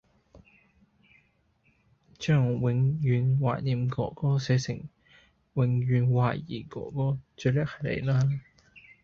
[2.17, 4.75] 將「永遠懷念哥哥」寫成
[5.53, 8.23] 「永遠懷疑哥哥」最叻係你啦